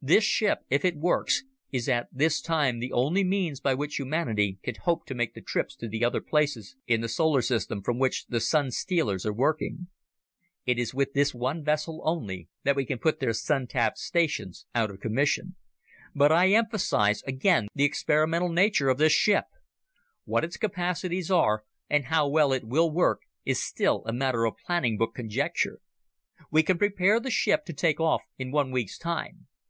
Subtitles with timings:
[0.00, 4.60] This ship, if it works, is at this time the only means by which humanity
[4.62, 7.98] can hope to make the trips to the other places in the solar system from
[7.98, 9.88] which the Sun stealers are working.
[10.64, 14.66] It is with this one vessel only that we can put their Sun tap stations
[14.72, 15.56] out of commission.
[16.14, 19.46] "But I emphasize again the experimental nature of this ship.
[20.24, 24.58] What its capacities are and how well it will work is still a matter of
[24.64, 25.80] planning book conjecture.
[26.52, 29.48] We can prepare the ship to take off in one week's time.